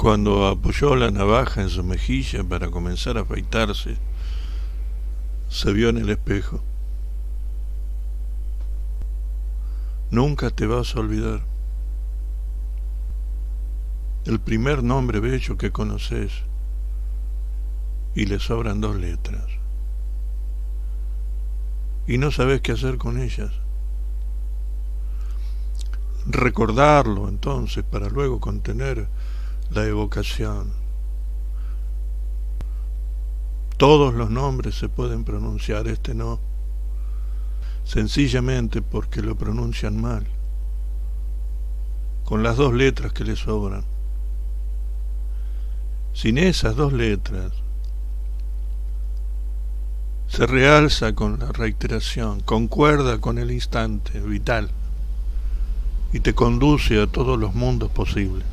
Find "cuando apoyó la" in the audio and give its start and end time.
0.00-1.10